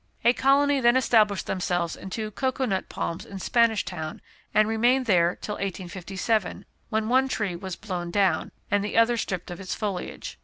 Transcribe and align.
A 0.25 0.33
colony 0.33 0.79
then 0.81 0.97
established 0.97 1.45
themselves 1.45 1.95
in 1.95 2.09
two 2.09 2.31
cocoa 2.31 2.65
nut 2.65 2.89
palms 2.89 3.23
in 3.23 3.37
Spanish 3.37 3.85
Town, 3.85 4.19
and 4.51 4.67
remained 4.67 5.05
there 5.05 5.35
till 5.39 5.53
1857, 5.57 6.65
when 6.89 7.07
one 7.07 7.27
tree 7.27 7.55
was 7.55 7.75
blown 7.75 8.09
down, 8.09 8.51
and 8.71 8.83
the 8.83 8.97
other 8.97 9.15
stripped 9.15 9.51
of 9.51 9.59
its 9.61 9.75
foliage. 9.75 10.39